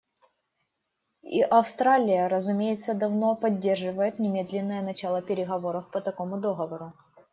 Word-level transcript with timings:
И 1.21 1.43
Австралия, 1.43 2.27
разумеется, 2.27 2.95
давно 2.95 3.35
поддерживает 3.35 4.17
немедленное 4.17 4.81
начало 4.81 5.21
переговоров 5.21 5.91
по 5.91 6.01
такому 6.01 6.39
договору. 6.41 6.93